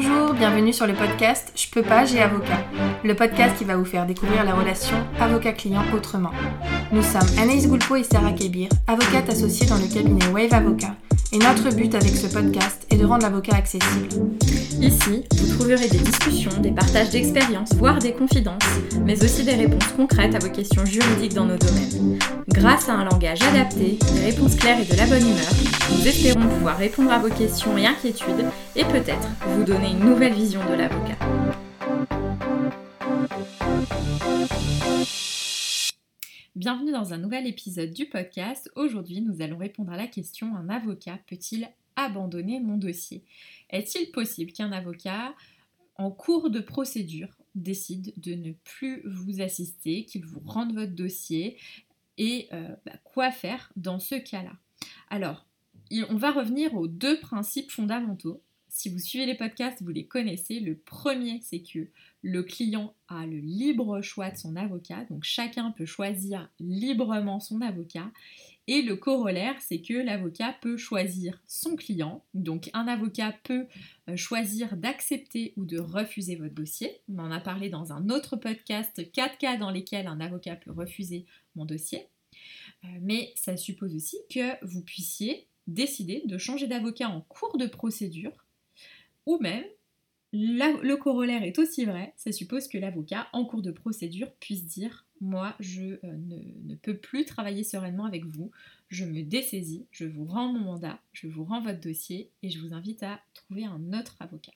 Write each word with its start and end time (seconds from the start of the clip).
Bonjour, 0.00 0.32
bienvenue 0.32 0.72
sur 0.72 0.86
le 0.86 0.94
podcast 0.94 1.50
Je 1.56 1.68
peux 1.70 1.82
pas, 1.82 2.04
j'ai 2.04 2.22
avocat. 2.22 2.60
Le 3.02 3.16
podcast 3.16 3.58
qui 3.58 3.64
va 3.64 3.76
vous 3.76 3.84
faire 3.84 4.06
découvrir 4.06 4.44
la 4.44 4.54
relation 4.54 4.94
avocat-client 5.18 5.82
autrement. 5.92 6.30
Nous 6.92 7.02
sommes 7.02 7.26
Anaïs 7.36 7.66
Goulpo 7.66 7.96
et 7.96 8.04
Sarah 8.04 8.30
Kébir, 8.30 8.68
avocates 8.86 9.28
associées 9.28 9.66
dans 9.66 9.74
le 9.74 9.92
cabinet 9.92 10.24
Wave 10.32 10.54
Avocat. 10.54 10.94
Et 11.32 11.38
notre 11.38 11.74
but 11.74 11.94
avec 11.94 12.16
ce 12.16 12.26
podcast 12.26 12.86
est 12.90 12.96
de 12.96 13.04
rendre 13.04 13.22
l'avocat 13.22 13.56
accessible. 13.56 14.08
Ici, 14.80 15.24
vous 15.36 15.56
trouverez 15.56 15.88
des 15.88 15.98
discussions, 15.98 16.50
des 16.60 16.70
partages 16.70 17.10
d'expériences, 17.10 17.74
voire 17.74 17.98
des 17.98 18.12
confidences, 18.12 18.62
mais 19.04 19.22
aussi 19.22 19.44
des 19.44 19.54
réponses 19.54 19.88
concrètes 19.96 20.34
à 20.34 20.38
vos 20.38 20.50
questions 20.50 20.86
juridiques 20.86 21.34
dans 21.34 21.44
nos 21.44 21.58
domaines. 21.58 22.18
Grâce 22.48 22.88
à 22.88 22.94
un 22.94 23.04
langage 23.04 23.42
adapté, 23.42 23.98
des 24.14 24.24
réponses 24.24 24.54
claires 24.54 24.78
et 24.80 24.90
de 24.90 24.96
la 24.96 25.06
bonne 25.06 25.22
humeur, 25.22 25.52
nous 25.90 26.06
espérons 26.06 26.48
pouvoir 26.48 26.78
répondre 26.78 27.12
à 27.12 27.18
vos 27.18 27.28
questions 27.28 27.76
et 27.76 27.86
inquiétudes 27.86 28.46
et 28.74 28.84
peut-être 28.84 29.28
vous 29.48 29.64
donner 29.64 29.90
une 29.90 30.08
nouvelle 30.08 30.34
vision 30.34 30.60
de 30.70 30.76
l'avocat. 30.76 31.16
Bienvenue 36.58 36.90
dans 36.90 37.14
un 37.14 37.18
nouvel 37.18 37.46
épisode 37.46 37.92
du 37.92 38.06
podcast. 38.06 38.68
Aujourd'hui, 38.74 39.20
nous 39.20 39.42
allons 39.42 39.58
répondre 39.58 39.92
à 39.92 39.96
la 39.96 40.08
question 40.08 40.56
un 40.56 40.68
avocat 40.68 41.16
peut-il 41.28 41.68
abandonner 41.94 42.58
mon 42.58 42.76
dossier? 42.76 43.22
Est-il 43.70 44.10
possible 44.10 44.50
qu'un 44.50 44.72
avocat, 44.72 45.36
en 45.94 46.10
cours 46.10 46.50
de 46.50 46.58
procédure, 46.58 47.28
décide 47.54 48.12
de 48.16 48.34
ne 48.34 48.50
plus 48.64 49.02
vous 49.06 49.40
assister, 49.40 50.04
qu'il 50.04 50.24
vous 50.24 50.40
rende 50.44 50.74
votre 50.74 50.96
dossier? 50.96 51.58
Et 52.16 52.48
euh, 52.52 52.74
bah, 52.84 52.94
quoi 53.04 53.30
faire 53.30 53.72
dans 53.76 54.00
ce 54.00 54.16
cas-là? 54.16 54.56
Alors, 55.10 55.46
on 56.10 56.16
va 56.16 56.32
revenir 56.32 56.74
aux 56.74 56.88
deux 56.88 57.20
principes 57.20 57.70
fondamentaux. 57.70 58.42
Si 58.78 58.90
vous 58.90 59.00
suivez 59.00 59.26
les 59.26 59.34
podcasts, 59.34 59.82
vous 59.82 59.90
les 59.90 60.06
connaissez. 60.06 60.60
Le 60.60 60.76
premier, 60.76 61.40
c'est 61.42 61.64
que 61.64 61.88
le 62.22 62.44
client 62.44 62.94
a 63.08 63.26
le 63.26 63.38
libre 63.38 64.00
choix 64.02 64.30
de 64.30 64.36
son 64.36 64.54
avocat, 64.54 65.04
donc 65.10 65.24
chacun 65.24 65.72
peut 65.72 65.84
choisir 65.84 66.48
librement 66.60 67.40
son 67.40 67.60
avocat. 67.60 68.08
Et 68.68 68.82
le 68.82 68.94
corollaire, 68.94 69.60
c'est 69.60 69.80
que 69.80 69.94
l'avocat 69.94 70.54
peut 70.60 70.76
choisir 70.76 71.42
son 71.48 71.74
client. 71.74 72.24
Donc 72.34 72.70
un 72.72 72.86
avocat 72.86 73.34
peut 73.42 73.66
euh, 74.08 74.16
choisir 74.16 74.76
d'accepter 74.76 75.54
ou 75.56 75.64
de 75.64 75.80
refuser 75.80 76.36
votre 76.36 76.54
dossier. 76.54 77.00
On 77.08 77.18
en 77.18 77.32
a 77.32 77.40
parlé 77.40 77.70
dans 77.70 77.92
un 77.92 78.10
autre 78.10 78.36
podcast, 78.36 79.10
4 79.10 79.38
cas 79.38 79.56
dans 79.56 79.72
lesquels 79.72 80.06
un 80.06 80.20
avocat 80.20 80.54
peut 80.54 80.70
refuser 80.70 81.26
mon 81.56 81.64
dossier. 81.64 82.06
Euh, 82.84 82.98
mais 83.00 83.32
ça 83.34 83.56
suppose 83.56 83.96
aussi 83.96 84.18
que 84.32 84.64
vous 84.64 84.82
puissiez 84.82 85.48
décider 85.66 86.22
de 86.26 86.38
changer 86.38 86.68
d'avocat 86.68 87.08
en 87.08 87.22
cours 87.22 87.58
de 87.58 87.66
procédure 87.66 88.44
ou 89.28 89.38
même 89.38 89.64
le 90.32 90.94
corollaire 90.96 91.42
est 91.42 91.58
aussi 91.58 91.84
vrai, 91.84 92.14
ça 92.16 92.32
suppose 92.32 92.66
que 92.66 92.78
l'avocat, 92.78 93.28
en 93.32 93.44
cours 93.44 93.62
de 93.62 93.70
procédure, 93.70 94.32
puisse 94.36 94.64
dire 94.64 95.06
Moi, 95.20 95.54
je 95.60 95.82
euh, 95.82 95.98
ne, 96.64 96.74
peux 96.76 96.96
plus 96.96 97.26
travailler 97.26 97.62
sereinement 97.62 98.06
avec 98.06 98.24
vous, 98.24 98.50
je 98.88 99.04
me 99.04 99.22
dessaisis, 99.22 99.86
je 99.90 100.06
vous 100.06 100.24
rends 100.24 100.52
mon 100.52 100.60
mandat, 100.60 100.98
je 101.12 101.28
vous 101.28 101.44
rends 101.44 101.62
votre 101.62 101.80
dossier 101.80 102.30
et 102.42 102.48
je 102.48 102.58
vous 102.58 102.72
invite 102.72 103.02
à 103.02 103.20
trouver 103.34 103.64
un 103.64 103.92
autre 103.92 104.16
avocat. 104.20 104.52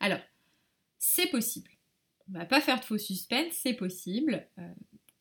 Alors, 0.00 0.20
c'est 0.98 1.30
possible. 1.30 1.70
On 2.28 2.38
va 2.38 2.44
pas 2.44 2.60
faire 2.60 2.80
de 2.80 2.84
faux 2.84 2.98
suspense, 2.98 3.52
c'est 3.52 3.74
possible. 3.74 4.46
Euh, 4.58 4.68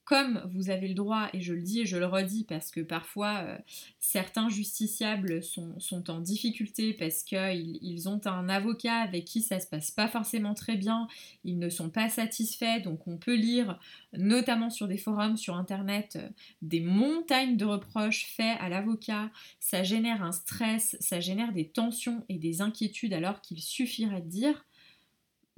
comme 0.09 0.41
vous 0.55 0.71
avez 0.71 0.87
le 0.87 0.95
droit, 0.95 1.29
et 1.33 1.39
je 1.39 1.53
le 1.53 1.61
dis 1.61 1.81
et 1.81 1.85
je 1.85 1.95
le 1.95 2.07
redis 2.07 2.43
parce 2.43 2.71
que 2.71 2.79
parfois 2.81 3.43
euh, 3.43 3.57
certains 3.99 4.49
justiciables 4.49 5.43
sont, 5.43 5.77
en 6.09 6.19
difficulté 6.19 6.95
parce 6.95 7.21
qu'ils 7.21 7.77
ils 7.83 8.09
ont 8.09 8.19
un 8.25 8.49
avocat 8.49 8.95
avec 8.95 9.25
qui 9.25 9.43
ça 9.43 9.59
se 9.59 9.67
passe 9.67 9.91
pas 9.91 10.07
forcément 10.07 10.55
très 10.55 10.77
bien, 10.77 11.07
ils 11.43 11.59
ne 11.59 11.69
sont 11.69 11.91
pas 11.91 12.09
satisfaits, 12.09 12.79
donc 12.83 13.07
on 13.07 13.17
peut 13.17 13.35
lire 13.35 13.79
notamment 14.13 14.71
sur 14.71 14.87
des 14.87 14.97
forums 14.97 15.37
sur 15.37 15.55
internet 15.55 16.15
euh, 16.15 16.27
des 16.63 16.81
montagnes 16.81 17.55
de 17.55 17.65
reproches 17.65 18.33
faits 18.35 18.57
à 18.59 18.67
l'avocat, 18.67 19.29
ça 19.59 19.83
génère 19.83 20.23
un 20.23 20.31
stress, 20.31 20.97
ça 20.99 21.19
génère 21.19 21.53
des 21.53 21.67
tensions 21.67 22.25
et 22.29 22.39
des 22.39 22.61
inquiétudes 22.61 23.13
alors 23.13 23.41
qu'il 23.41 23.61
suffirait 23.61 24.21
de 24.21 24.27
dire 24.27 24.65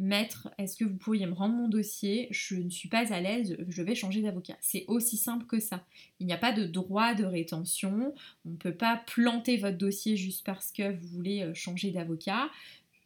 Maître, 0.02 0.50
est-ce 0.58 0.76
que 0.76 0.84
vous 0.84 0.98
pourriez 0.98 1.28
me 1.28 1.34
rendre 1.34 1.54
mon 1.54 1.68
dossier? 1.68 2.28
Je 2.32 2.56
ne 2.56 2.72
suis 2.72 2.90
pas 2.90 3.14
à 3.14 3.22
l'aise, 3.22 3.56
je 3.70 3.84
vais 3.84 3.94
changer 3.94 4.24
d'avocat. 4.24 4.58
C'est 4.60 4.84
aussi 4.88 5.16
simple 5.16 5.46
que 5.46 5.60
ça. 5.60 5.86
Il 6.20 6.26
n'y 6.26 6.34
a 6.34 6.40
pas 6.40 6.52
de 6.52 6.66
droit 6.66 7.14
de 7.14 7.24
rétention. 7.24 8.16
On 8.44 8.50
ne 8.50 8.56
peut 8.56 8.74
pas 8.74 9.04
planter 9.06 9.58
votre 9.58 9.78
dossier 9.78 10.18
juste 10.18 10.44
parce 10.44 10.72
que 10.72 10.92
vous 10.92 11.08
voulez 11.08 11.44
euh, 11.44 11.54
changer 11.54 11.92
d'avocat. 11.92 12.50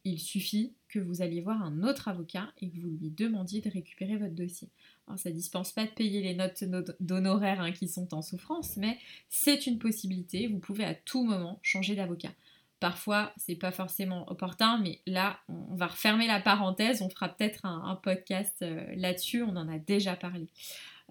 Il 0.04 0.18
suffit 0.18 0.72
que 0.88 0.98
vous 0.98 1.20
alliez 1.20 1.42
voir 1.42 1.62
un 1.62 1.82
autre 1.82 2.08
avocat 2.08 2.50
et 2.62 2.70
que 2.70 2.80
vous 2.80 2.88
lui 2.98 3.10
demandiez 3.10 3.60
de 3.60 3.68
récupérer 3.68 4.16
votre 4.16 4.34
dossier. 4.34 4.70
Alors 5.06 5.18
ça 5.18 5.28
ne 5.28 5.34
dispense 5.34 5.72
pas 5.72 5.84
de 5.84 5.90
payer 5.90 6.22
les 6.22 6.34
notes 6.34 6.64
d'honoraires 7.00 7.60
hein, 7.60 7.72
qui 7.72 7.88
sont 7.88 8.14
en 8.14 8.22
souffrance, 8.22 8.78
mais 8.78 8.96
c'est 9.28 9.66
une 9.66 9.78
possibilité. 9.78 10.46
Vous 10.46 10.60
pouvez 10.60 10.84
à 10.84 10.94
tout 10.94 11.24
moment 11.24 11.60
changer 11.60 11.94
d'avocat. 11.94 12.32
Parfois, 12.78 13.32
c'est 13.38 13.56
pas 13.56 13.72
forcément 13.72 14.30
opportun, 14.30 14.78
mais 14.78 15.00
là, 15.06 15.38
on 15.48 15.74
va 15.74 15.86
refermer 15.86 16.26
la 16.26 16.40
parenthèse. 16.40 17.00
On 17.00 17.08
fera 17.08 17.30
peut-être 17.30 17.64
un, 17.64 17.98
podcast 18.02 18.60
euh, 18.60 18.84
là-dessus. 18.96 19.42
On 19.42 19.56
en 19.56 19.68
a 19.68 19.78
déjà 19.78 20.14
parlé 20.14 20.48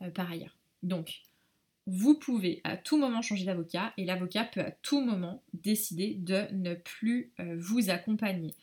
euh, 0.04 0.12
par 0.12 0.30
ailleurs. 0.30 0.56
Donc, 0.84 1.22
vous 1.88 2.16
pouvez 2.16 2.62
à 2.64 2.78
tout 2.78 2.98
moment 2.98 3.24
changer 3.24 3.46
d'avocat 3.46 3.94
et 3.98 4.06
l'avocat 4.06 4.44
peut 4.44 4.62
à 4.62 4.72
tout 4.72 5.02
moment 5.02 5.42
décider 5.54 6.14
de 6.14 6.46
ne 6.52 6.76
plus 6.76 7.32
euh, 7.40 7.56
vous 7.60 7.90
accompagner. 7.90 8.54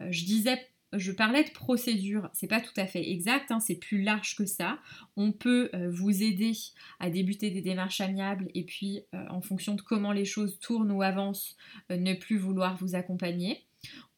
je 0.00 0.24
disais 0.24 0.66
je 0.92 1.12
parlais 1.12 1.44
de 1.44 1.50
procédure, 1.50 2.28
c'est 2.32 2.48
pas 2.48 2.60
tout 2.60 2.72
à 2.76 2.86
fait 2.86 3.10
exact, 3.10 3.50
hein, 3.50 3.60
c'est 3.60 3.76
plus 3.76 4.02
large 4.02 4.34
que 4.34 4.44
ça. 4.44 4.78
On 5.16 5.30
peut 5.32 5.70
euh, 5.74 5.88
vous 5.90 6.22
aider 6.22 6.52
à 6.98 7.10
débuter 7.10 7.50
des 7.50 7.62
démarches 7.62 8.00
amiables 8.00 8.48
et 8.54 8.64
puis, 8.64 9.02
euh, 9.14 9.24
en 9.30 9.40
fonction 9.40 9.74
de 9.74 9.82
comment 9.82 10.12
les 10.12 10.24
choses 10.24 10.58
tournent 10.58 10.90
ou 10.90 11.02
avancent, 11.02 11.56
euh, 11.90 11.96
ne 11.96 12.14
plus 12.14 12.38
vouloir 12.38 12.76
vous 12.76 12.94
accompagner. 12.96 13.64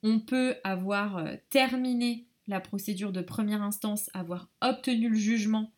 On 0.02 0.18
peut 0.18 0.56
avoir 0.64 1.24
terminé 1.50 2.26
la 2.48 2.58
procédure 2.58 3.12
de 3.12 3.20
première 3.20 3.62
instance, 3.62 4.10
avoir 4.14 4.48
obtenu 4.60 5.10
le 5.10 5.16
jugement. 5.16 5.72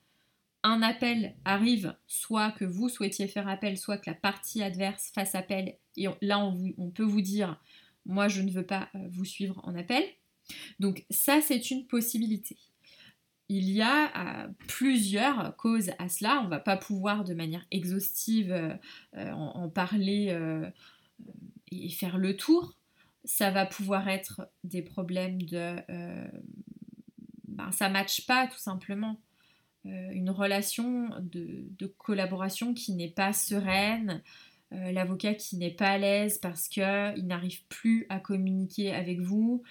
Un 0.62 0.80
appel 0.80 1.34
arrive, 1.44 1.94
soit 2.06 2.52
que 2.52 2.64
vous 2.64 2.88
souhaitiez 2.88 3.28
faire 3.28 3.48
appel, 3.48 3.76
soit 3.76 3.98
que 3.98 4.08
la 4.08 4.16
partie 4.16 4.62
adverse 4.62 5.10
fasse 5.14 5.34
appel. 5.34 5.76
Et 5.98 6.06
là, 6.22 6.38
on 6.38 6.90
peut 6.90 7.02
vous 7.02 7.20
dire, 7.20 7.60
moi, 8.06 8.28
je 8.28 8.40
ne 8.40 8.50
veux 8.50 8.64
pas 8.64 8.88
vous 9.10 9.26
suivre 9.26 9.60
en 9.64 9.74
appel. 9.74 10.02
Donc 10.80 11.04
ça, 11.10 11.40
c'est 11.40 11.70
une 11.70 11.86
possibilité. 11.86 12.56
Il 13.48 13.70
y 13.70 13.82
a 13.82 14.44
euh, 14.44 14.48
plusieurs 14.68 15.54
causes 15.56 15.90
à 15.98 16.08
cela. 16.08 16.40
On 16.40 16.44
ne 16.44 16.50
va 16.50 16.60
pas 16.60 16.76
pouvoir 16.76 17.24
de 17.24 17.34
manière 17.34 17.66
exhaustive 17.70 18.52
euh, 18.52 18.74
euh, 19.16 19.32
en, 19.32 19.68
parler 19.68 20.36
et 21.70 21.88
faire 21.90 22.18
le 22.18 22.36
tour. 22.36 22.74
Ça 23.24 23.50
va 23.50 23.66
pouvoir 23.66 24.08
être 24.08 24.48
des 24.64 24.82
problèmes 24.82 25.42
de... 25.42 25.76
Ben, 27.48 27.70
ça 27.70 27.88
ne 27.88 27.92
matche 27.92 28.26
pas 28.26 28.46
tout 28.48 28.58
simplement. 28.58 29.20
une 29.84 30.30
relation 30.30 31.08
de, 31.20 31.66
de 31.78 31.86
collaboration 31.86 32.74
qui 32.74 32.92
n'est 32.94 33.10
pas 33.10 33.32
sereine, 33.32 34.22
l'avocat 34.70 35.34
qui 35.34 35.56
n'est 35.56 35.70
pas 35.70 35.90
à 35.90 35.98
l'aise 35.98 36.38
parce 36.38 36.68
qu'il 36.68 37.26
n'arrive 37.26 37.64
plus 37.68 38.06
à 38.08 38.18
communiquer 38.18 38.92
avec 38.92 39.20
vous, 39.20 39.62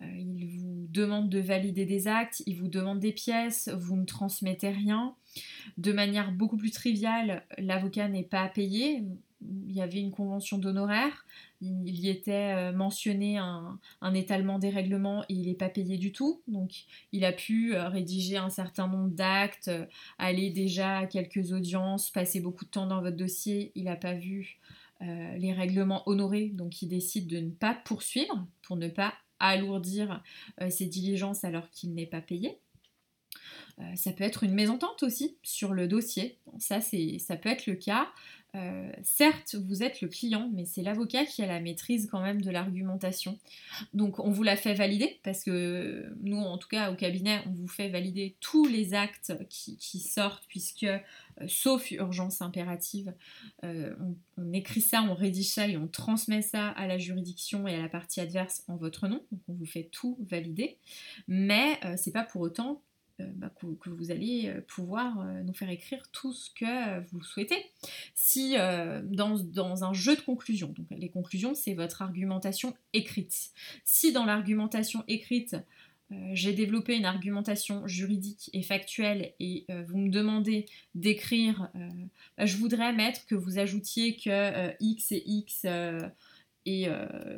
il 0.00 0.58
vous 0.58 0.86
demande 0.90 1.28
de 1.28 1.38
valider 1.38 1.86
des 1.86 2.08
actes, 2.08 2.42
il 2.46 2.56
vous 2.56 2.68
demande 2.68 3.00
des 3.00 3.12
pièces, 3.12 3.68
vous 3.68 3.96
ne 3.96 4.04
transmettez 4.04 4.70
rien. 4.70 5.14
De 5.78 5.92
manière 5.92 6.32
beaucoup 6.32 6.56
plus 6.56 6.70
triviale, 6.70 7.44
l'avocat 7.58 8.08
n'est 8.08 8.24
pas 8.24 8.48
payé. 8.48 9.04
Il 9.42 9.72
y 9.72 9.80
avait 9.80 10.00
une 10.00 10.10
convention 10.10 10.58
d'honoraires, 10.58 11.24
il 11.62 11.98
y 11.98 12.10
était 12.10 12.54
euh, 12.54 12.72
mentionné 12.72 13.38
un, 13.38 13.78
étalement 14.14 14.58
des 14.58 14.68
règlements 14.68 15.22
et 15.30 15.34
il 15.34 15.46
n'est 15.46 15.54
pas 15.54 15.70
payé 15.70 15.96
du 15.96 16.12
tout. 16.12 16.42
Donc 16.46 16.84
il 17.12 17.24
a 17.24 17.32
pu 17.32 17.74
euh, 17.74 17.88
rédiger 17.88 18.36
un 18.36 18.50
certain 18.50 18.86
nombre 18.86 19.14
d'actes, 19.14 19.70
aller 20.18 20.50
déjà 20.50 20.98
à 20.98 21.06
quelques 21.06 21.52
audiences, 21.52 22.10
passer 22.10 22.40
beaucoup 22.40 22.66
de 22.66 22.70
temps 22.70 22.86
dans 22.86 23.00
votre 23.00 23.16
dossier. 23.16 23.72
Il 23.74 23.84
n'a 23.84 23.96
pas 23.96 24.14
vu 24.14 24.58
les 25.38 25.54
règlements 25.54 26.06
honorés, 26.06 26.50
donc 26.50 26.82
il 26.82 26.88
décide 26.88 27.26
de 27.26 27.38
ne 27.38 27.48
pas 27.48 27.72
poursuivre 27.72 28.46
pour 28.60 28.76
ne 28.76 28.88
pas 28.88 29.14
alourdir 29.40 30.22
euh, 30.60 30.70
ses 30.70 30.86
diligences 30.86 31.44
alors 31.44 31.68
qu'il 31.70 31.94
n'est 31.94 32.06
pas 32.06 32.20
payé. 32.20 32.60
Ça 33.94 34.12
peut 34.12 34.24
être 34.24 34.44
une 34.44 34.54
mésentente 34.54 35.02
aussi 35.02 35.36
sur 35.42 35.72
le 35.72 35.88
dossier. 35.88 36.38
Ça, 36.58 36.80
ça 36.80 37.36
peut 37.36 37.48
être 37.48 37.66
le 37.66 37.74
cas. 37.74 38.08
Euh, 38.56 38.90
certes, 39.02 39.54
vous 39.54 39.82
êtes 39.82 40.00
le 40.00 40.08
client, 40.08 40.50
mais 40.52 40.64
c'est 40.64 40.82
l'avocat 40.82 41.24
qui 41.24 41.42
a 41.42 41.46
la 41.46 41.60
maîtrise 41.60 42.08
quand 42.10 42.20
même 42.20 42.42
de 42.42 42.50
l'argumentation. 42.50 43.38
Donc 43.94 44.18
on 44.18 44.30
vous 44.30 44.42
la 44.42 44.56
fait 44.56 44.74
valider, 44.74 45.20
parce 45.22 45.44
que 45.44 46.12
nous, 46.22 46.38
en 46.38 46.58
tout 46.58 46.68
cas 46.68 46.90
au 46.90 46.96
cabinet, 46.96 47.40
on 47.46 47.52
vous 47.52 47.68
fait 47.68 47.88
valider 47.88 48.34
tous 48.40 48.66
les 48.66 48.94
actes 48.94 49.32
qui, 49.48 50.00
sortent, 50.00 50.44
puisque, 50.48 50.84
euh, 50.84 50.98
sauf 51.46 51.90
urgence 51.92 52.42
impérative, 52.42 53.14
euh, 53.64 53.94
on, 54.36 54.52
écrit 54.52 54.80
ça, 54.80 55.02
on 55.02 55.14
rédige 55.14 55.50
ça 55.50 55.68
et 55.68 55.76
on 55.76 55.86
transmet 55.86 56.42
ça 56.42 56.68
à 56.70 56.86
la 56.86 56.98
juridiction 56.98 57.68
et 57.68 57.74
à 57.74 57.82
la 57.82 57.88
partie 57.88 58.20
adverse 58.20 58.64
en 58.66 58.76
votre 58.76 59.06
nom. 59.06 59.22
Donc 59.30 59.40
on 59.48 59.52
vous 59.52 59.66
fait 59.66 59.88
tout 59.92 60.18
valider. 60.28 60.78
Mais 61.28 61.78
c'est 61.96 62.12
pas 62.12 62.24
pour 62.24 62.40
autant 62.40 62.82
euh, 62.82 62.89
bah, 63.36 63.52
que, 63.80 63.90
vous 63.90 64.10
allez 64.10 64.48
euh, 64.48 64.60
pouvoir 64.66 65.20
euh, 65.20 65.42
nous 65.42 65.52
faire 65.52 65.70
écrire 65.70 66.02
tout 66.12 66.32
ce 66.32 66.50
que 66.50 67.00
vous 67.10 67.22
souhaitez. 67.22 67.64
Si 68.14 68.54
dans, 68.54 69.84
un 69.84 69.92
jeu 69.92 70.16
de 70.16 70.20
conclusion, 70.20 70.68
donc 70.68 70.86
les 70.90 71.08
conclusions, 71.08 71.54
c'est 71.54 71.74
votre 71.74 72.02
argumentation 72.02 72.74
écrite. 72.92 73.50
Si 73.84 74.12
dans 74.12 74.24
l'argumentation 74.24 75.04
écrite, 75.08 75.56
j'ai 76.32 76.52
développé 76.52 76.96
une 76.96 77.04
argumentation 77.04 77.86
juridique 77.86 78.50
et 78.52 78.62
factuelle 78.62 79.32
et 79.38 79.66
vous 79.88 79.98
me 79.98 80.10
demandez 80.10 80.66
d'écrire, 80.94 81.70
bah, 82.36 82.46
je 82.46 82.56
voudrais 82.56 82.92
mettre 82.92 83.26
que 83.26 83.34
vous 83.34 83.58
ajoutiez 83.58 84.16
que 84.16 84.74
X 84.80 85.12
et 85.12 85.22
X 85.24 85.66
et 86.66 86.88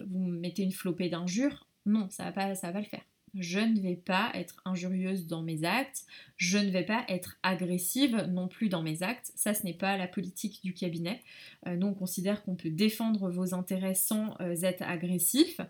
vous 0.09 0.27
mettez 0.27 0.63
une 0.63 0.73
flopée 0.73 1.09
d'injures. 1.09 1.67
Non, 1.87 2.09
ça 2.11 2.33
ça 2.35 2.67
va 2.69 2.73
pas 2.73 2.81
le 2.81 2.87
faire 2.87 3.05
je 3.35 3.59
ne 3.59 3.81
vais 3.81 3.97
pas 3.97 4.31
être 4.35 4.61
injurieuse 4.65 5.27
dans 5.27 5.43
mes 5.43 5.65
actes, 5.65 6.07
je 6.37 6.59
ne 6.59 6.71
vais 6.71 6.85
pas 6.85 7.05
être 7.09 7.37
agressive 7.43 8.27
non 8.31 8.49
plus 8.49 8.69
dans 8.69 8.83
mes 8.83 9.03
actes. 9.03 9.33
Ça, 9.37 9.55
ce 9.55 9.65
n'est 9.65 9.75
pas 9.75 9.97
la 9.97 10.07
politique 10.07 10.61
du 10.63 10.75
cabinet. 10.75 11.23
Euh, 11.67 11.77
nous, 11.77 11.89
on 11.89 11.95
considère 11.95 12.43
qu'on 12.43 12.57
peut 12.57 12.71
défendre 12.71 13.31
vos 13.31 13.55
intérêts 13.55 13.95
sans 13.95 14.37
euh, 14.41 14.55
être 14.63 14.83
agressif. 14.83 15.61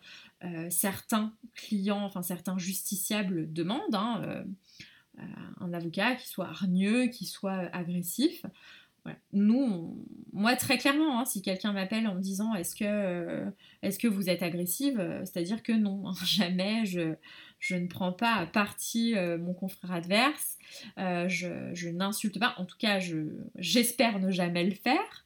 Euh, 0.45 0.69
certains 0.71 1.33
clients, 1.55 2.05
enfin 2.05 2.23
certains 2.23 2.59
justiciables 2.59 3.53
demandent 3.53 3.95
hein, 3.95 4.45
un 5.61 5.73
avocat 5.73 6.17
qui 6.17 6.27
soit 6.27 6.49
hargneux, 6.49 7.07
qui 7.07 7.27
soit 7.27 7.69
agressif. 7.75 8.45
Nous, 9.33 10.07
moi 10.33 10.55
très 10.55 10.79
clairement, 10.79 11.19
hein, 11.19 11.25
si 11.25 11.43
quelqu'un 11.43 11.73
m'appelle 11.73 12.07
en 12.07 12.15
me 12.15 12.21
disant 12.21 12.55
est-ce 12.55 12.77
que, 12.77 13.53
est 13.83 14.01
que 14.01 14.07
vous 14.07 14.31
êtes 14.31 14.43
agressive, 14.43 14.99
c'est-à-dire 15.25 15.63
que 15.63 15.73
non, 15.73 16.09
hein, 16.09 16.15
jamais 16.25 16.87
je, 16.87 17.17
je 17.63 17.77
ne 17.77 17.87
prends 17.87 18.13
pas 18.13 18.35
à 18.35 18.45
partie 18.45 19.17
euh, 19.17 19.39
mon 19.39 19.55
confrère 19.55 19.93
adverse, 19.93 20.59
euh, 20.99 21.29
je, 21.29 21.89
n'insulte 21.89 22.41
pas, 22.41 22.57
en 22.59 22.65
tout 22.65 22.77
cas 22.77 22.99
j'espère 23.57 24.19
ne 24.19 24.33
jamais 24.33 24.65
le 24.65 24.75
faire. 24.75 25.25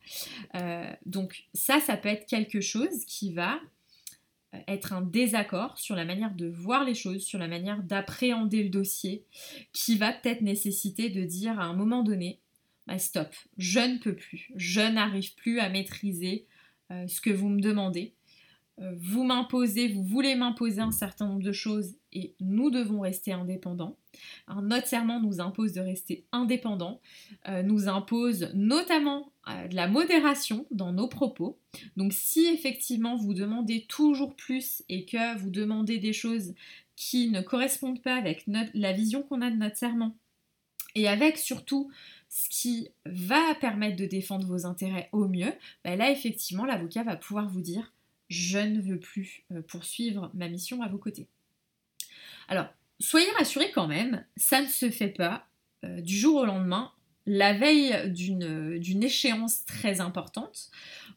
Euh, 0.55 0.84
donc 1.06 1.44
ça, 1.55 1.81
ça 1.81 1.96
peut 1.96 2.11
être 2.11 2.26
quelque 2.26 2.61
chose 2.61 3.06
qui 3.06 3.32
va 3.32 3.58
être 4.69 4.93
un 4.93 5.00
désaccord 5.00 5.79
sur 5.79 5.96
la 5.96 6.05
manière 6.05 6.34
de 6.34 6.46
voir 6.46 6.84
les 6.84 6.94
choses, 6.94 7.25
sur 7.25 7.38
la 7.38 7.49
manière 7.49 7.82
d'appréhender 7.82 8.62
le 8.62 8.69
dossier, 8.69 9.25
qui 9.72 9.96
va 9.96 10.12
peut-être 10.12 10.43
nécessiter 10.43 11.08
de 11.08 11.25
dire 11.25 11.58
à 11.58 11.64
un 11.64 11.75
moment 11.75 12.02
donné, 12.02 12.38
bah, 12.87 12.99
stop, 12.99 13.35
je 13.59 13.81
ne 13.81 13.99
peux 13.99 14.15
plus, 14.15 14.50
je 14.56 14.81
n'arrive 14.81 15.35
plus 15.35 15.61
à 15.61 15.69
maîtriser 15.69 16.47
ce 16.91 17.21
que 17.21 17.31
vous 17.31 17.49
me 17.49 17.61
demandez. 17.61 18.15
Euh, 18.79 18.93
vous 18.99 19.25
m'imposez, 19.25 19.88
vous 19.88 20.05
voulez 20.05 20.35
m'imposer 20.35 20.81
un 20.81 20.91
certain 20.91 21.27
nombre 21.27 21.43
de 21.43 21.53
choses 21.53 21.94
et 22.12 22.35
nous 22.41 22.71
devons 22.71 23.00
rester 23.00 23.33
indépendants. 23.33 23.97
notre 24.62 24.87
serment 24.87 25.21
nous 25.21 25.41
impose 25.41 25.73
de 25.73 25.81
rester 25.81 26.27
indépendants, 26.31 27.00
euh, 27.49 27.62
nous 27.62 27.88
impose 27.88 28.50
notamment 28.55 29.32
euh, 29.49 29.69
de 29.69 29.75
la 29.75 29.89
modération 29.89 30.67
dans 30.71 30.93
nos 30.93 31.09
propos. 31.09 31.59
Donc 31.97 32.12
si 32.12 32.47
effectivement 32.47 33.17
vous 33.17 33.32
demandez 33.32 33.87
toujours 33.89 34.37
plus 34.37 34.82
et 34.91 35.06
que 35.06 35.39
vous 35.39 35.50
demandez 35.50 35.99
des 35.99 36.12
choses 36.12 36.55
qui 36.97 37.31
ne 37.31 37.41
correspondent 37.41 38.03
pas 38.03 38.17
avec 38.17 38.44
la 38.47 38.93
vision 38.93 39.23
qu'on 39.23 39.43
a 39.43 39.50
de 39.50 39.56
notre 39.56 39.77
serment 39.77 40.17
et 40.94 41.09
avec 41.09 41.37
surtout 41.37 41.91
ce 42.37 42.50
qui 42.50 42.91
va 43.06 43.55
permettre 43.55 43.97
de 43.97 44.05
défendre 44.05 44.47
vos 44.47 44.67
intérêts 44.67 45.09
au 45.12 45.27
mieux, 45.27 45.55
ben 45.83 45.97
là 45.97 46.11
effectivement 46.11 46.67
l'avocat 46.67 47.03
va 47.03 47.17
pouvoir 47.17 47.49
vous 47.49 47.62
dire 47.62 47.94
je 48.29 48.59
ne 48.59 48.79
veux 48.79 49.00
plus 49.00 49.44
euh, 49.53 49.62
poursuivre 49.62 50.31
ma 50.35 50.50
mission 50.50 50.83
à 50.83 50.88
vos 50.88 50.99
côtés. 50.99 51.29
Alors, 52.49 52.67
soyez 53.00 53.31
rassurés 53.38 53.71
quand 53.71 53.87
même, 53.87 54.23
ça 54.37 54.61
ne 54.61 54.67
se 54.67 54.91
fait 54.91 55.09
pas 55.09 55.47
euh, 55.85 56.03
du 56.03 56.15
jour 56.15 56.43
au 56.43 56.44
lendemain, 56.44 56.93
la 57.26 57.52
veille 57.52 58.11
d'une 58.11 59.02
échéance 59.02 59.64
très 59.64 60.00
importante. 60.00 60.70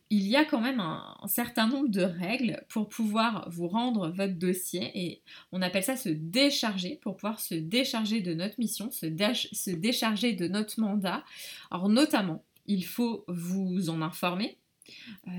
Il 0.10 0.28
y 0.28 0.36
a 0.36 0.44
quand 0.44 0.60
même 0.60 0.80
un, 0.80 1.16
certain 1.28 1.68
nombre 1.68 1.90
de 1.90 2.02
règles 2.02 2.64
pour 2.68 2.90
pouvoir 2.90 3.48
vous 3.52 3.68
rendre 3.68 4.10
votre 4.10 4.34
dossier 4.34 4.92
et 4.96 5.22
on 5.52 5.62
appelle 5.62 5.84
ça 5.84 5.96
se 5.96 6.10
décharger, 6.10 7.00
pour 7.02 7.16
pouvoir 7.16 7.40
se 7.40 7.54
décharger 7.54 8.22
de 8.22 8.34
notre 8.34 8.60
mission, 8.60 8.90
se, 8.90 9.06
se 9.06 9.72
décharger 9.72 10.34
de 10.34 10.48
notre 10.48 10.80
mandat. 10.80 11.24
Alors 11.70 11.90
notamment, 11.90 12.44
il 12.66 12.86
faut 12.86 13.26
vous 13.28 13.90
en 13.90 14.02
informer, 14.02 14.59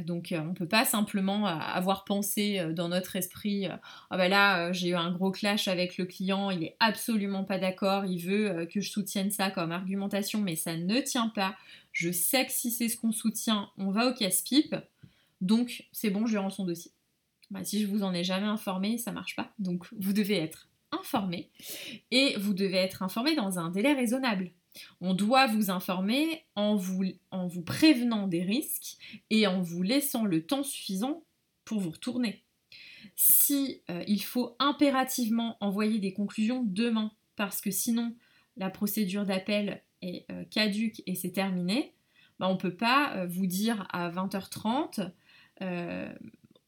donc 0.04 0.32
euh, 0.32 0.40
on 0.40 0.50
ne 0.50 0.54
peut 0.54 0.68
pas 0.68 0.84
simplement 0.84 1.46
euh, 1.46 1.50
avoir 1.50 2.04
pensé 2.04 2.64
dans 2.74 2.88
notre 2.88 3.16
esprit 3.16 3.66
ah 4.10 4.16
ben 4.16 4.28
là 4.28 4.72
j'ai 4.72 4.88
eu 4.88 4.94
un 4.94 5.10
gros 5.12 5.30
clash 5.30 5.68
avec 5.68 5.98
le 5.98 6.06
client, 6.06 6.50
il 6.50 6.64
est 6.64 6.76
absolument 6.80 7.44
pas 7.44 7.58
d'accord, 7.58 8.04
il 8.06 8.18
veut 8.18 8.66
que 8.66 8.80
je 8.80 8.90
soutienne 8.90 9.30
ça 9.30 9.50
comme 9.50 9.72
argumentation 9.72 10.40
mais 10.40 10.56
ça 10.56 10.76
ne 10.76 11.00
tient 11.00 11.28
pas. 11.28 11.56
Je 11.92 12.12
sais 12.12 12.46
que 12.46 12.52
si 12.52 12.70
c'est 12.70 12.88
ce 12.88 12.96
qu'on 12.96 13.12
soutient, 13.12 13.70
on 13.76 13.90
va 13.90 14.08
au 14.08 14.14
casse-pipe. 14.14 14.76
Donc 15.40 15.84
c'est 15.92 16.10
bon, 16.10 16.26
je 16.26 16.32
lui 16.32 16.38
rends 16.38 16.50
son 16.50 16.64
dossier. 16.64 16.92
Bah, 17.50 17.64
si 17.64 17.82
je 17.82 17.86
vous 17.86 18.02
en 18.04 18.14
ai 18.14 18.22
jamais 18.22 18.46
informé, 18.46 18.98
ça 18.98 19.10
marche 19.12 19.34
pas. 19.34 19.52
Donc 19.58 19.86
vous 19.98 20.12
devez 20.12 20.36
être 20.36 20.68
informé 20.92 21.50
et 22.10 22.36
vous 22.38 22.54
devez 22.54 22.76
être 22.76 23.02
informé 23.02 23.34
dans 23.34 23.58
un 23.58 23.70
délai 23.70 23.92
raisonnable. 23.92 24.50
On 25.00 25.14
doit 25.14 25.46
vous 25.46 25.70
informer 25.70 26.44
en 26.54 26.76
vous, 26.76 27.04
en 27.30 27.46
vous 27.46 27.62
prévenant 27.62 28.26
des 28.28 28.42
risques 28.42 28.96
et 29.30 29.46
en 29.46 29.60
vous 29.60 29.82
laissant 29.82 30.24
le 30.24 30.46
temps 30.46 30.62
suffisant 30.62 31.24
pour 31.64 31.80
vous 31.80 31.90
retourner. 31.90 32.42
Si 33.16 33.82
euh, 33.90 34.04
il 34.06 34.22
faut 34.22 34.56
impérativement 34.58 35.56
envoyer 35.60 35.98
des 35.98 36.12
conclusions 36.12 36.62
demain, 36.64 37.12
parce 37.36 37.60
que 37.60 37.70
sinon 37.70 38.14
la 38.56 38.70
procédure 38.70 39.24
d'appel 39.24 39.82
est 40.02 40.24
euh, 40.30 40.44
caduque 40.44 41.02
et 41.06 41.14
c'est 41.14 41.32
terminé, 41.32 41.94
bah, 42.38 42.48
on 42.48 42.54
ne 42.54 42.58
peut 42.58 42.76
pas 42.76 43.16
euh, 43.16 43.26
vous 43.26 43.46
dire 43.46 43.86
à 43.90 44.10
20h30 44.10 45.10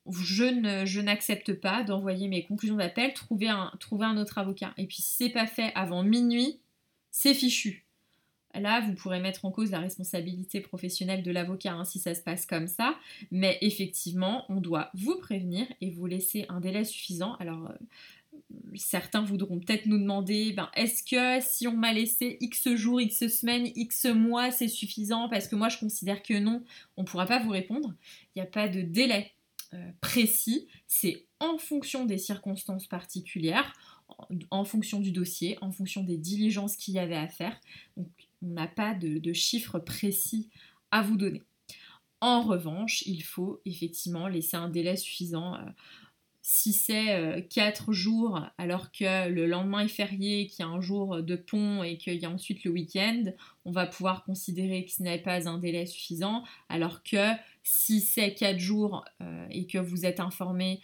je, 0.07 1.01
n'accepte 1.01 1.55
pas 1.55 1.85
d'envoyer 1.85 2.29
mes 2.29 2.45
conclusions 2.45 2.77
d'appel, 2.77 3.15
trouver 3.15 3.49
un, 3.49 3.73
un 4.01 4.17
autre 4.17 4.39
avocat. 4.39 4.75
Et 4.77 4.87
puis 4.87 5.03
si 5.03 5.17
c'est 5.17 5.31
pas 5.31 5.47
fait 5.47 5.73
avant 5.75 6.03
minuit, 6.03 6.61
c'est 7.11 7.35
fichu. 7.35 7.87
Là, 8.55 8.81
vous 8.81 8.95
pourrez 8.95 9.21
mettre 9.21 9.45
en 9.45 9.51
cause 9.51 9.71
la 9.71 9.81
responsabilité 9.81 10.61
professionnelle 10.61 11.23
de 11.23 11.31
l'avocat 11.31 11.73
hein, 11.73 11.85
si 11.85 11.99
ça 11.99 12.15
se 12.15 12.21
passe 12.21 12.45
comme 12.47 12.67
ça, 12.67 12.97
mais 13.31 13.59
effectivement, 13.63 14.45
on 14.49 14.61
doit 14.61 14.91
vous 14.95 15.17
prévenir 15.17 15.67
et 15.81 15.91
vous 15.91 16.07
laisser 16.07 16.45
un 16.49 16.61
délai 16.61 16.85
suffisant. 16.85 17.35
Alors, 17.37 17.71
euh, 17.71 17.75
certains 18.75 19.23
voudront 19.23 19.59
peut-être 19.59 19.87
nous 19.87 19.99
demander, 19.99 20.53
ben, 20.53 20.71
est-ce 20.75 21.03
que 21.03 21.45
si 21.45 21.67
on 21.67 21.77
m'a 21.77 21.93
laissé 21.93 22.37
X 22.41 22.75
jours, 22.75 23.01
X 23.01 23.29
semaines, 23.29 23.71
X 23.75 24.07
mois, 24.07 24.51
c'est 24.51 24.69
suffisant? 24.69 25.29
Parce 25.29 25.49
que 25.49 25.57
moi, 25.57 25.69
je 25.69 25.79
considère 25.79 26.23
que 26.23 26.39
non, 26.39 26.63
on 26.97 27.03
ne 27.03 27.07
pourra 27.07 27.27
pas 27.27 27.39
vous 27.39 27.51
répondre. 27.51 27.95
Il 28.35 28.39
n'y 28.39 28.43
a 28.43 28.51
pas 28.51 28.69
de 28.69 28.83
délai 28.83 29.33
euh, 29.75 29.91
précis, 30.03 30.69
c'est 30.87 31.25
en 31.41 31.57
fonction 31.57 32.05
des 32.05 32.19
circonstances 32.19 32.87
particulières, 32.87 33.73
en 34.51 34.65
fonction 34.65 35.01
du 35.01 35.13
dossier, 35.13 35.57
en 35.63 35.73
fonction 35.73 36.05
des 36.05 36.19
diligences 36.19 36.77
qu'il 36.77 36.95
y 36.95 36.99
avait 36.99 37.17
à 37.17 37.27
faire. 37.27 37.59
On 38.43 38.49
n'a 38.49 38.67
pas 38.67 38.95
de, 38.95 39.33
chiffres 39.33 39.79
précis 39.79 40.49
à 40.91 41.03
vous 41.03 41.17
donner. 41.17 41.43
En 42.21 42.43
revanche, 42.43 43.03
il 43.07 43.23
faut 43.23 43.61
effectivement 43.65 44.29
laisser 44.29 44.57
un 44.57 44.69
délai 44.69 44.97
suffisant. 44.97 45.57
Euh, 45.57 45.59
si 46.45 46.73
c'est 46.73 47.47
4 47.51 47.91
euh, 47.91 47.93
jours 47.93 48.41
alors 48.59 48.91
que 48.91 49.29
le 49.29 49.47
lendemain 49.47 49.81
est 49.81 49.89
férié, 49.89 50.49
qu'il 50.49 50.65
y 50.65 50.69
a 50.69 50.71
un 50.71 50.81
jour 50.81 51.23
de 51.23 51.37
pont 51.37 51.83
et 51.83 51.97
qu'il 51.97 52.17
y 52.17 52.25
a 52.25 52.31
ensuite 52.31 52.65
le 52.65 52.73
week-end, 52.73 53.25
on 53.65 53.71
va 53.71 53.87
pouvoir 53.87 54.25
considérer 54.25 54.85
que 54.85 54.91
ce 54.91 55.03
n'est 55.03 55.19
pas 55.19 55.49
un 55.49 55.59
délai 55.59 55.87
suffisant. 55.87 56.45
Alors 56.69 57.03
que 57.03 57.33
si 57.63 58.01
c'est 58.01 58.35
4 58.35 58.59
jours 58.59 59.05
euh, 59.21 59.47
et 59.51 59.67
que 59.67 59.79
vous 59.79 60.05
êtes 60.05 60.21
informé 60.21 60.81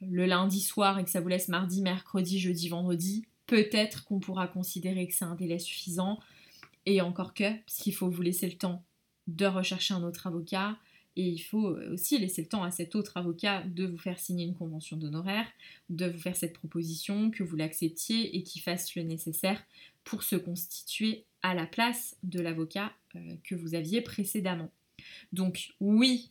le 0.00 0.26
lundi 0.26 0.60
soir 0.60 0.98
et 0.98 1.04
que 1.04 1.10
ça 1.10 1.20
vous 1.20 1.28
laisse 1.28 1.48
mardi, 1.48 1.82
mercredi, 1.82 2.38
jeudi, 2.38 2.68
vendredi, 2.68 3.26
peut-être 3.46 4.04
qu'on 4.04 4.20
pourra 4.20 4.46
considérer 4.46 5.06
que 5.06 5.14
c'est 5.14 5.24
un 5.24 5.34
délai 5.34 5.58
suffisant. 5.58 6.20
Et 6.86 7.00
encore 7.00 7.34
que, 7.34 7.58
parce 7.64 7.78
qu'il 7.78 7.94
faut 7.94 8.08
vous 8.08 8.22
laisser 8.22 8.48
le 8.48 8.56
temps 8.56 8.84
de 9.26 9.46
rechercher 9.46 9.94
un 9.94 10.02
autre 10.02 10.26
avocat, 10.26 10.76
Et 11.16 11.28
il 11.28 11.38
faut 11.38 11.76
aussi 11.92 12.18
laisser 12.18 12.42
le 12.42 12.48
temps 12.48 12.62
à 12.62 12.70
cet 12.70 12.94
autre 12.94 13.16
avocat 13.16 13.62
de 13.64 13.84
vous 13.84 13.98
faire 13.98 14.18
signer 14.18 14.44
une 14.44 14.54
convention 14.54 14.96
d'honoraires, 14.96 15.48
de 15.88 16.06
vous 16.06 16.18
faire 16.18 16.36
cette 16.36 16.54
proposition, 16.54 17.30
que 17.30 17.42
vous 17.42 17.56
l'acceptiez 17.56 18.36
et 18.36 18.42
qu'il 18.42 18.62
fasse 18.62 18.94
le 18.94 19.02
nécessaire 19.02 19.62
pour 20.04 20.22
se 20.22 20.36
constituer 20.36 21.24
à 21.42 21.54
la 21.54 21.66
place 21.66 22.16
de 22.22 22.40
l'avocat 22.40 22.92
euh, 23.16 23.36
que 23.42 23.54
vous 23.54 23.74
aviez 23.74 24.00
précédemment. 24.00 24.70
Donc 25.32 25.72
oui, 25.80 26.30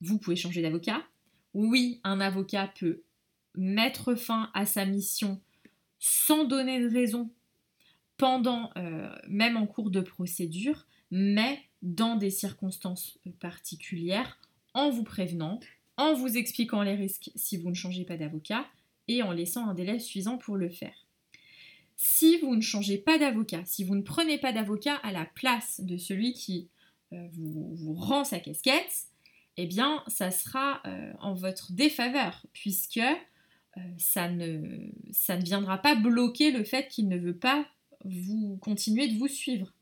vous 0.00 0.18
pouvez 0.18 0.36
changer 0.36 0.62
d'avocat. 0.62 1.02
Oui, 1.54 2.00
un 2.04 2.20
avocat 2.20 2.72
peut 2.78 3.02
mettre 3.54 4.14
fin 4.14 4.50
à 4.54 4.66
sa 4.66 4.84
mission 4.84 5.40
sans 5.98 6.44
donner 6.44 6.80
de 6.80 6.88
raison 6.88 7.30
pendant, 8.18 8.70
euh, 8.76 9.08
même 9.28 9.56
en 9.56 9.66
cours 9.66 9.90
de 9.90 10.00
procédure, 10.00 10.86
mais 11.10 11.62
dans 11.80 12.16
des 12.16 12.30
circonstances 12.30 13.18
particulières, 13.40 14.38
en 14.74 14.90
vous 14.90 15.04
prévenant, 15.04 15.60
en 15.96 16.14
vous 16.14 16.36
expliquant 16.36 16.82
les 16.82 16.94
risques 16.94 17.30
si 17.34 17.56
vous 17.56 17.70
ne 17.70 17.74
changez 17.74 18.04
pas 18.04 18.16
d'avocat 18.16 18.66
et 19.06 19.22
en 19.22 19.32
laissant 19.32 19.68
un 19.68 19.74
délai 19.74 19.98
suffisant 19.98 20.36
pour 20.36 20.56
le 20.56 20.68
faire. 20.68 21.06
Si 21.96 22.38
vous 22.38 22.54
ne 22.54 22.60
changez 22.60 22.98
pas 22.98 23.18
d'avocat, 23.18 23.62
si 23.64 23.82
vous 23.82 23.96
ne 23.96 24.02
prenez 24.02 24.38
pas 24.38 24.52
d'avocat 24.52 24.94
à 24.96 25.10
la 25.10 25.24
place 25.24 25.80
de 25.80 25.96
celui 25.96 26.32
qui 26.32 26.68
euh, 27.12 27.26
vous, 27.32 27.94
rend 27.94 28.22
sa 28.22 28.38
casquette, 28.38 29.06
eh 29.56 29.66
bien, 29.66 30.04
ça 30.06 30.30
sera 30.30 30.80
euh, 30.86 31.12
en 31.20 31.34
votre 31.34 31.72
défaveur, 31.72 32.46
puisque 32.52 32.98
euh, 32.98 33.80
ça, 33.98 34.28
ne, 34.28 34.90
ça 35.10 35.36
ne 35.36 35.42
viendra 35.42 35.78
pas 35.78 35.96
bloquer 35.96 36.52
le 36.52 36.62
fait 36.62 36.86
qu'il 36.86 37.08
ne 37.08 37.18
veut 37.18 37.36
pas 37.36 37.66
vous 38.04 38.58
continuer 38.60 39.08
de 39.08 39.18
vous 39.18 39.28
suivre. 39.28 39.72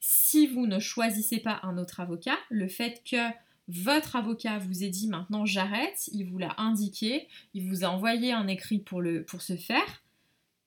Si 0.00 0.46
vous 0.46 0.66
ne 0.66 0.80
choisissez 0.80 1.38
pas 1.38 1.60
un 1.62 1.78
autre 1.78 2.00
avocat, 2.00 2.36
le 2.50 2.68
fait 2.68 3.02
que 3.08 3.30
votre 3.68 4.16
avocat 4.16 4.58
vous 4.58 4.82
ait 4.82 4.88
dit 4.88 5.06
maintenant 5.06 5.46
j'arrête, 5.46 6.08
il 6.12 6.26
vous 6.26 6.38
l'a 6.38 6.54
indiqué, 6.58 7.28
il 7.54 7.68
vous 7.68 7.84
a 7.84 7.88
envoyé 7.88 8.32
un 8.32 8.48
écrit 8.48 8.78
pour, 8.78 9.00
le, 9.00 9.24
ce 9.38 9.56
faire, 9.56 10.02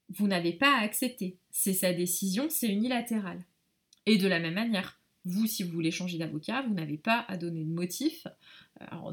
vous 0.09 0.27
n'avez 0.27 0.53
pas 0.53 0.77
à 0.77 0.81
accepter. 0.81 1.37
C'est 1.51 1.73
sa 1.73 1.93
décision, 1.93 2.47
c'est 2.49 2.69
unilatéral. 2.69 3.43
Et 4.05 4.17
de 4.17 4.27
la 4.27 4.39
même 4.39 4.53
manière, 4.53 4.99
vous, 5.25 5.47
si 5.47 5.63
vous 5.63 5.71
voulez 5.71 5.91
changer 5.91 6.19
d'avocat, 6.19 6.61
vous 6.61 6.73
n'avez 6.73 6.97
pas 6.97 7.25
à 7.27 7.37
donner 7.37 7.63
de 7.63 7.73
motif. 7.73 8.27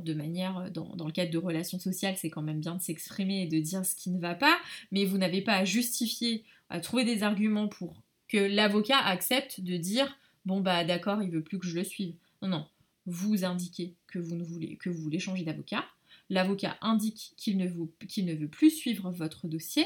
De 0.05 0.13
manière, 0.13 0.71
dans 0.71 1.07
le 1.07 1.13
cadre 1.13 1.31
de 1.31 1.39
relations 1.39 1.79
sociales, 1.79 2.17
c'est 2.19 2.29
quand 2.29 2.43
même 2.43 2.61
bien 2.61 2.75
de 2.75 2.83
s'exprimer 2.83 3.43
et 3.43 3.47
de 3.47 3.59
dire 3.59 3.85
ce 3.87 3.95
qui 3.95 4.11
ne 4.11 4.21
va 4.21 4.35
pas, 4.35 4.59
mais 4.91 5.07
vous 5.07 5.17
n'avez 5.17 5.41
pas 5.41 5.55
à 5.55 5.65
justifier, 5.65 6.45
à 6.73 6.81
trouver 6.81 7.05
des 7.05 7.23
arguments 7.23 7.69
pour 7.69 8.03
que 8.29 8.39
l'avocat 8.39 8.99
accepte 8.99 9.61
de 9.61 9.77
dire 9.77 10.19
bon 10.47 10.61
bah 10.61 10.85
d'accord, 10.85 11.23
il 11.23 11.31
veut 11.31 11.43
plus 11.43 11.59
que 11.59 11.67
je 11.67 11.77
le 11.77 11.85
suive. 11.85 12.15
Non, 12.41 12.49
non. 12.49 12.67
Vous 13.05 13.45
indiquez 13.45 13.95
que 14.07 14.19
vous, 14.19 14.35
ne 14.35 14.43
voulez, 14.43 14.77
que 14.77 14.89
vous 14.89 15.03
voulez 15.03 15.19
changer 15.19 15.45
d'avocat. 15.45 15.85
L'avocat 16.31 16.79
indique 16.81 17.35
qu'il 17.37 17.59
ne, 17.59 17.67
ne 17.67 18.35
veut 18.35 18.49
plus 18.49 18.71
suivre 18.71 19.11
votre 19.11 19.49
dossier. 19.49 19.85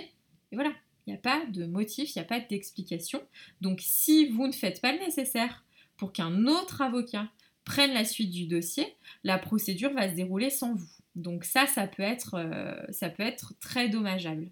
Et 0.53 0.55
voilà, 0.55 0.73
il 1.07 1.11
n'y 1.11 1.17
a 1.17 1.21
pas 1.21 1.45
de 1.47 1.67
motif, 1.67 2.15
il 2.15 2.19
n'y 2.19 2.25
a 2.25 2.29
pas 2.29 2.39
d'explication. 2.39 3.21
Donc 3.61 3.81
si 3.83 4.29
vous 4.29 4.47
ne 4.47 4.53
faites 4.53 4.81
pas 4.81 4.93
le 4.93 5.01
nécessaire 5.01 5.65
pour 5.97 6.13
qu'un 6.13 6.47
autre 6.47 6.83
avocat 6.83 7.29
prenne 7.65 7.95
la 7.95 8.05
suite 8.05 8.31
du 8.31 8.47
dossier, 8.47 8.95
la 9.25 9.39
procédure 9.39 9.93
va 9.93 10.09
se 10.09 10.15
dérouler 10.15 10.51
sans 10.51 10.75
vous. 10.75 10.91
Donc 11.17 11.45
ça, 11.45 11.67
ça 11.67 11.89
peut 11.89 12.05
être, 12.05 12.35
euh, 12.35 12.77
ça 12.91 13.11
peut 13.11 13.25
être 13.25 13.55
très 13.59 13.89
dommageable. 13.89 14.51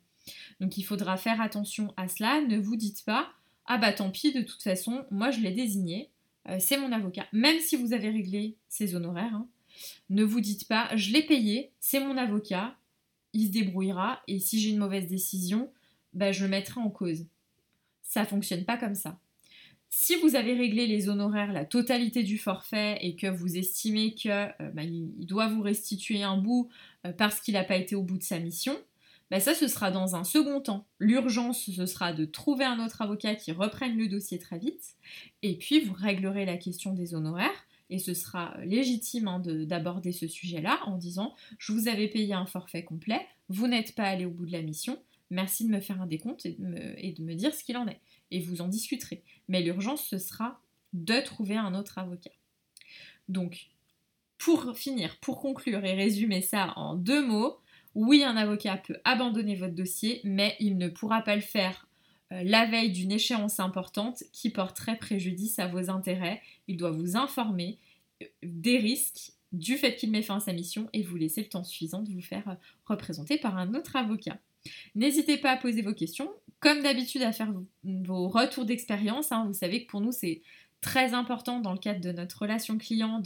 Donc 0.61 0.76
il 0.78 0.83
faudra 0.83 1.16
faire 1.16 1.40
attention 1.40 1.93
à 1.97 2.09
cela. 2.09 2.40
Ne 2.43 2.59
vous 2.59 2.76
dites 2.76 3.04
pas, 3.04 3.33
ah 3.66 3.78
bah 3.78 3.93
tant 3.93 4.11
pis, 4.11 4.33
de 4.33 4.43
toute 4.43 4.62
façon, 4.62 5.04
moi 5.11 5.31
je 5.31 5.40
l'ai 5.40 5.52
désigné, 5.52 6.11
euh, 6.49 6.59
c'est 6.61 6.78
mon 6.78 6.93
avocat. 6.93 7.26
Même 7.33 7.59
si 7.61 7.76
vous 7.76 7.93
avez 7.93 8.11
réglé 8.11 8.57
ses 8.69 8.95
honoraires, 8.95 9.35
hein, 9.35 9.49
ne 10.11 10.25
vous 10.25 10.40
dites 10.40 10.69
pas, 10.69 10.95
je 10.97 11.12
l'ai 11.12 11.23
payé, 11.23 11.73
c'est 11.81 12.00
mon 12.00 12.16
avocat, 12.16 12.76
il 13.33 13.47
se 13.47 13.52
débrouillera, 13.52 14.23
et 14.28 14.38
si 14.38 14.61
j'ai 14.61 14.71
une 14.71 14.78
mauvaise 14.78 15.09
décision, 15.09 15.71
bah, 16.12 16.33
je 16.33 16.45
le 16.45 16.50
mettrai 16.50 16.81
en 16.81 16.90
cause. 16.90 17.26
Ça 18.02 18.25
fonctionne 18.25 18.64
pas 18.64 18.76
comme 18.76 18.95
ça. 18.95 19.19
Si 19.90 20.16
vous 20.16 20.35
avez 20.35 20.54
réglé 20.54 20.87
les 20.87 21.09
honoraires, 21.09 21.52
la 21.52 21.64
totalité 21.64 22.23
du 22.23 22.37
forfait, 22.38 22.99
et 23.00 23.16
que 23.16 23.26
vous 23.26 23.57
estimez 23.57 24.14
qu'il 24.14 24.31
euh, 24.31 24.49
bah, 24.73 24.83
doit 25.19 25.49
vous 25.49 25.62
restituer 25.62 26.23
un 26.23 26.37
bout 26.37 26.69
euh, 27.07 27.12
parce 27.12 27.40
qu'il 27.40 27.54
n'a 27.54 27.64
pas 27.64 27.76
été 27.76 27.95
au 27.95 28.02
bout 28.02 28.19
de 28.19 28.23
sa 28.23 28.38
mission, 28.38 28.76
bah, 29.35 29.41
ça 29.41 29.53
ce 29.53 29.67
sera 29.67 29.91
dans 29.91 30.14
un 30.14 30.23
second 30.23 30.61
temps. 30.61 30.87
L'urgence, 31.00 31.69
ce 31.69 31.87
sera 31.87 32.12
de 32.12 32.25
trouver 32.25 32.64
un 32.64 32.79
autre 32.79 33.03
avocat 33.03 33.35
qui 33.35 33.50
reprenne 33.50 33.97
le 33.97 34.07
dossier 34.07 34.38
très 34.38 34.61
vite, 34.61 34.95
et 35.43 35.59
puis 35.59 35.81
vous 35.81 35.93
réglerez 35.93 36.45
la 36.45 36.57
question 36.57 36.93
des 36.93 37.17
honoraires, 37.17 37.67
et 37.91 37.99
ce 37.99 38.14
sera 38.14 38.57
légitime 38.64 39.26
hein, 39.26 39.43
d'aborder 39.45 40.12
ce 40.12 40.29
sujet-là 40.29 40.79
en 40.87 40.99
disant 40.99 41.35
je 41.59 41.73
vous 41.73 41.88
avais 41.88 42.07
payé 42.07 42.33
un 42.33 42.47
forfait 42.47 42.85
complet, 42.85 43.26
vous 43.49 43.67
n'êtes 43.67 43.97
pas 43.97 44.05
allé 44.05 44.25
au 44.25 44.31
bout 44.31 44.47
de 44.47 44.53
la 44.53 44.62
mission, 44.62 45.03
merci 45.31 45.67
de 45.67 45.73
me 45.73 45.81
faire 45.81 46.00
un 46.00 46.07
décompte 46.07 46.47
et 46.47 46.53
de 46.53 47.23
me 47.25 47.35
dire 47.35 47.53
ce 47.53 47.64
qu'il 47.64 47.76
en 47.76 47.88
est 47.88 47.99
et 48.31 48.38
vous 48.38 48.61
en 48.61 48.69
discuterez. 48.69 49.25
Mais 49.49 49.62
l'urgence, 49.62 50.07
ce 50.07 50.19
sera 50.19 50.61
de 50.93 51.21
trouver 51.21 51.57
un 51.57 51.75
autre 51.75 51.99
avocat. 51.99 52.31
Donc, 53.29 53.67
pour 54.38 54.76
finir, 54.76 55.17
pour 55.21 55.41
conclure 55.41 55.85
et 55.85 55.95
résumer 55.95 56.41
ça 56.41 56.73
en 56.76 56.95
deux 56.95 57.26
mots, 57.26 57.59
oui, 57.95 58.25
un 58.25 58.37
avocat 58.37 58.77
peut 58.77 58.97
abandonner 59.05 59.55
votre 59.55 59.75
dossier, 59.75 60.21
mais 60.25 60.57
il 60.61 60.79
ne 60.79 60.89
pourra 60.89 61.23
pas 61.23 61.37
le 61.37 61.43
faire 61.43 61.87
euh, 62.33 62.43
la 62.45 62.67
veille 62.67 62.91
d'une 62.91 63.13
échéance 63.13 63.61
importante 63.61 64.25
qui 64.33 64.51
porterait 64.51 64.99
préjudice 64.99 65.59
à 65.59 65.69
vos 65.69 65.91
intérêts. 65.91 66.41
Il 66.69 66.77
doit 66.77 66.91
vous 66.91 67.17
informer 67.17 67.79
euh, 68.23 68.27
des 68.43 68.79
risques 68.79 69.33
du 69.53 69.77
fait 69.77 69.95
qu'il 69.95 70.11
met 70.11 70.23
fin 70.23 70.37
à 70.37 70.41
sa 70.41 70.53
mission 70.53 70.89
et 70.93 71.03
vous 71.03 71.17
laisser 71.17 71.43
le 71.43 71.49
temps 71.49 71.63
suffisant 71.63 72.03
de 72.03 72.11
vous 72.11 72.23
faire 72.23 72.49
euh, 72.49 72.55
représenter 72.87 73.39
par 73.39 73.57
un 73.57 73.75
autre 73.75 73.95
avocat. 73.97 74.39
N'hésitez 74.95 75.37
pas 75.37 75.53
à 75.53 75.57
poser 75.57 75.83
vos 75.83 75.93
questions, 75.93 76.33
comme 76.59 76.83
d'habitude 76.83 77.23
à 77.23 77.33
faire 77.33 77.53
vos 77.85 78.29
retours 78.29 78.65
d'expérience. 78.65 79.31
Hein. 79.31 79.45
Vous 79.47 79.53
savez 79.53 79.85
que 79.85 79.91
pour 79.91 80.01
nous 80.01 80.13
c'est 80.13 80.43
très 80.85 81.14
important 81.14 81.61
dans 81.61 81.73
le 81.73 81.79
cadre 81.79 82.00
de 82.00 82.12
notre 82.12 82.43
relation 82.43 82.76
client 82.76 83.23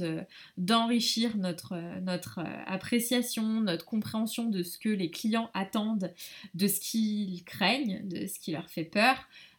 d'enrichir 0.56 1.36
notre, 1.36 1.74
notre 2.00 2.40
appréciation, 2.66 3.60
notre 3.60 3.84
compréhension 3.84 4.48
de 4.48 4.62
ce 4.62 4.78
que 4.78 4.88
les 4.88 5.10
clients 5.10 5.50
attendent, 5.54 6.14
de 6.54 6.68
ce 6.68 6.78
qu'ils 6.78 7.42
craignent, 7.44 8.00
de 8.08 8.26
ce 8.26 8.38
qui 8.38 8.52
leur 8.52 8.70
fait 8.70 8.84
peur. 8.84 9.16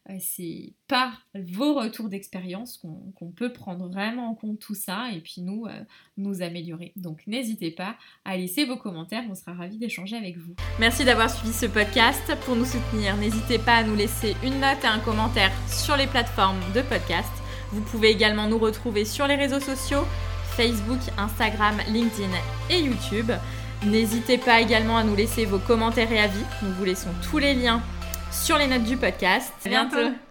Euh, 0.09 0.15
c'est 0.19 0.73
par 0.87 1.27
vos 1.35 1.75
retours 1.75 2.09
d'expérience 2.09 2.77
qu'on 2.77 3.31
peut 3.31 3.51
prendre 3.51 3.89
vraiment 3.89 4.29
en 4.29 4.33
compte 4.33 4.59
tout 4.59 4.73
ça 4.73 5.11
et 5.11 5.19
puis 5.19 5.41
nous, 5.41 5.65
euh, 5.65 5.83
nous 6.17 6.41
améliorer. 6.41 6.93
Donc 6.95 7.27
n'hésitez 7.27 7.69
pas 7.69 7.95
à 8.25 8.37
laisser 8.37 8.65
vos 8.65 8.77
commentaires, 8.77 9.23
on 9.29 9.35
sera 9.35 9.53
ravis 9.53 9.77
d'échanger 9.77 10.15
avec 10.15 10.37
vous. 10.37 10.55
Merci 10.79 11.05
d'avoir 11.05 11.29
suivi 11.29 11.53
ce 11.53 11.65
podcast. 11.65 12.23
Pour 12.45 12.55
nous 12.55 12.65
soutenir, 12.65 13.17
n'hésitez 13.17 13.59
pas 13.59 13.75
à 13.75 13.83
nous 13.83 13.95
laisser 13.95 14.35
une 14.41 14.59
note 14.59 14.83
et 14.83 14.87
un 14.87 14.99
commentaire 14.99 15.51
sur 15.67 15.95
les 15.97 16.07
plateformes 16.07 16.61
de 16.73 16.81
podcast. 16.81 17.38
Vous 17.71 17.81
pouvez 17.81 18.09
également 18.09 18.47
nous 18.47 18.57
retrouver 18.57 19.05
sur 19.05 19.27
les 19.27 19.35
réseaux 19.35 19.59
sociaux, 19.59 20.05
Facebook, 20.55 20.99
Instagram, 21.17 21.77
LinkedIn 21.87 22.29
et 22.69 22.79
YouTube. 22.79 23.31
N'hésitez 23.85 24.37
pas 24.37 24.59
également 24.59 24.97
à 24.97 25.03
nous 25.03 25.15
laisser 25.15 25.45
vos 25.45 25.59
commentaires 25.59 26.11
et 26.11 26.19
avis. 26.19 26.43
Nous 26.63 26.73
vous 26.73 26.85
laissons 26.85 27.11
tous 27.29 27.37
les 27.37 27.53
liens 27.53 27.81
sur 28.31 28.57
les 28.57 28.67
notes 28.67 28.83
du 28.83 28.97
podcast. 28.97 29.53
À 29.65 29.69
bientôt. 29.69 30.28